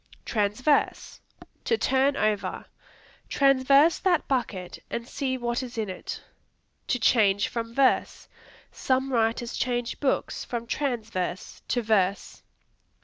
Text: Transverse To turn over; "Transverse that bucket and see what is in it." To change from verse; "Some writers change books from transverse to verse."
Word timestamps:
Transverse 0.25 1.19
To 1.65 1.77
turn 1.77 2.17
over; 2.17 2.65
"Transverse 3.29 3.99
that 3.99 4.27
bucket 4.27 4.79
and 4.89 5.07
see 5.07 5.37
what 5.37 5.61
is 5.61 5.77
in 5.77 5.91
it." 5.91 6.23
To 6.87 6.97
change 6.97 7.47
from 7.47 7.75
verse; 7.75 8.27
"Some 8.71 9.13
writers 9.13 9.55
change 9.55 9.99
books 9.99 10.43
from 10.43 10.65
transverse 10.65 11.61
to 11.67 11.83
verse." 11.83 12.41